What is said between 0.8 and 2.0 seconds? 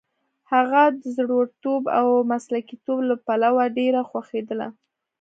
د زړورتوب